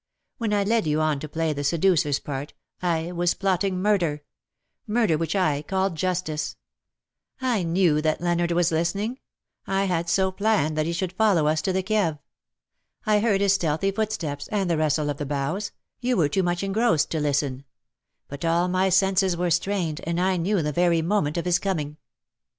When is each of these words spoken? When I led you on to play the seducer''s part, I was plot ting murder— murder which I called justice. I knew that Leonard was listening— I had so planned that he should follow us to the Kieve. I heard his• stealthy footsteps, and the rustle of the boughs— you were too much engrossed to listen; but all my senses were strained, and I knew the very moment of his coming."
When 0.39 0.51
I 0.51 0.63
led 0.63 0.87
you 0.87 0.99
on 0.99 1.19
to 1.19 1.29
play 1.29 1.53
the 1.53 1.61
seducer''s 1.61 2.23
part, 2.23 2.53
I 2.81 3.11
was 3.11 3.35
plot 3.35 3.61
ting 3.61 3.79
murder— 3.79 4.23
murder 4.87 5.15
which 5.15 5.35
I 5.35 5.61
called 5.61 5.93
justice. 5.95 6.55
I 7.39 7.61
knew 7.61 8.01
that 8.01 8.19
Leonard 8.19 8.51
was 8.53 8.71
listening— 8.71 9.19
I 9.67 9.85
had 9.85 10.09
so 10.09 10.31
planned 10.31 10.75
that 10.75 10.87
he 10.87 10.91
should 10.91 11.13
follow 11.13 11.45
us 11.45 11.61
to 11.61 11.71
the 11.71 11.83
Kieve. 11.83 12.17
I 13.05 13.19
heard 13.19 13.41
his• 13.41 13.51
stealthy 13.55 13.91
footsteps, 13.91 14.47
and 14.47 14.67
the 14.71 14.77
rustle 14.79 15.11
of 15.11 15.17
the 15.17 15.25
boughs— 15.27 15.71
you 16.01 16.17
were 16.17 16.29
too 16.29 16.41
much 16.41 16.63
engrossed 16.63 17.11
to 17.11 17.19
listen; 17.19 17.63
but 18.27 18.43
all 18.43 18.67
my 18.67 18.89
senses 18.89 19.37
were 19.37 19.51
strained, 19.51 20.01
and 20.05 20.19
I 20.19 20.35
knew 20.35 20.63
the 20.63 20.71
very 20.71 21.03
moment 21.03 21.37
of 21.37 21.45
his 21.45 21.59
coming." 21.59 21.97